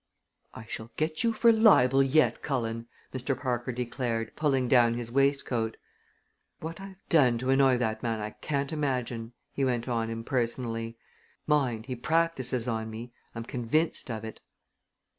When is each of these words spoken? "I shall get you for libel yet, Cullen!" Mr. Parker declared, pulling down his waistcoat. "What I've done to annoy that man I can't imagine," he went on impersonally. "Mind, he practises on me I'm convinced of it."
"I 0.55 0.65
shall 0.65 0.89
get 0.97 1.23
you 1.23 1.31
for 1.31 1.51
libel 1.51 2.01
yet, 2.01 2.41
Cullen!" 2.41 2.87
Mr. 3.13 3.39
Parker 3.39 3.71
declared, 3.71 4.35
pulling 4.35 4.67
down 4.67 4.95
his 4.95 5.11
waistcoat. 5.11 5.77
"What 6.59 6.81
I've 6.81 7.07
done 7.07 7.37
to 7.37 7.51
annoy 7.51 7.77
that 7.77 8.01
man 8.01 8.19
I 8.19 8.31
can't 8.31 8.73
imagine," 8.73 9.33
he 9.53 9.63
went 9.63 9.87
on 9.87 10.09
impersonally. 10.09 10.97
"Mind, 11.45 11.85
he 11.85 11.95
practises 11.95 12.67
on 12.67 12.89
me 12.89 13.13
I'm 13.35 13.45
convinced 13.45 14.09
of 14.09 14.25
it." 14.25 14.41